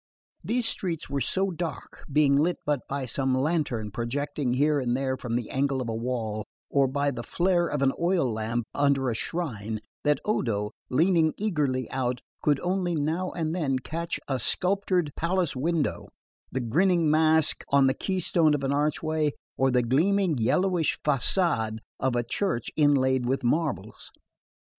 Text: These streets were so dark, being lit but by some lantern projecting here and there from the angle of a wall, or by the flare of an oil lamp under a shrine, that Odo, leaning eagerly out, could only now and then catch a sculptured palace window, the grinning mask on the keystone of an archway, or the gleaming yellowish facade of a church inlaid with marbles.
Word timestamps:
These 0.43 0.67
streets 0.67 1.11
were 1.11 1.21
so 1.21 1.51
dark, 1.51 2.05
being 2.11 2.35
lit 2.35 2.57
but 2.65 2.79
by 2.89 3.05
some 3.05 3.35
lantern 3.35 3.91
projecting 3.91 4.53
here 4.53 4.79
and 4.79 4.97
there 4.97 5.15
from 5.15 5.35
the 5.35 5.51
angle 5.51 5.79
of 5.79 5.87
a 5.87 5.93
wall, 5.93 6.43
or 6.71 6.87
by 6.87 7.11
the 7.11 7.21
flare 7.21 7.67
of 7.67 7.83
an 7.83 7.93
oil 8.01 8.33
lamp 8.33 8.65
under 8.73 9.11
a 9.11 9.13
shrine, 9.15 9.79
that 10.03 10.19
Odo, 10.25 10.71
leaning 10.89 11.35
eagerly 11.37 11.87
out, 11.91 12.19
could 12.41 12.59
only 12.61 12.95
now 12.95 13.29
and 13.33 13.53
then 13.53 13.77
catch 13.77 14.19
a 14.27 14.39
sculptured 14.39 15.13
palace 15.15 15.55
window, 15.55 16.09
the 16.51 16.61
grinning 16.61 17.11
mask 17.11 17.63
on 17.69 17.85
the 17.85 17.93
keystone 17.93 18.55
of 18.55 18.63
an 18.63 18.71
archway, 18.73 19.31
or 19.55 19.69
the 19.69 19.83
gleaming 19.83 20.35
yellowish 20.39 20.97
facade 21.03 21.79
of 21.99 22.15
a 22.15 22.23
church 22.27 22.71
inlaid 22.75 23.27
with 23.27 23.43
marbles. 23.43 24.11